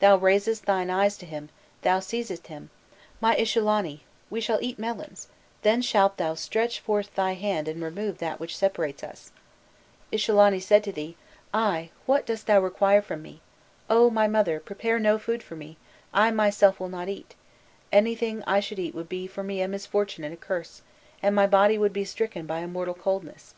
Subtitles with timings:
[0.00, 1.48] Thou raisedst thine eyes to him,
[1.82, 2.70] thou seizedst him:
[3.20, 5.28] 'My Ishullanu, we shall eat melons,
[5.62, 9.30] then shalt thou stretch forth thy hand and remove that which separates us.'
[10.10, 11.16] Ishullanu said to thee:
[11.54, 13.40] 'I, what dost thou require from me?
[13.88, 15.76] O my mother, prepare no food for me,
[16.12, 17.36] I myself will not eat:
[17.92, 20.82] anything I should eat would be for me a misfortune and a curse,
[21.22, 23.54] and my body would be stricken by a mortal coldness.